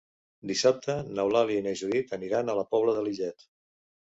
[0.51, 3.47] Dissabte n'Eulàlia i na Judit aniran a la Pobla de Lillet.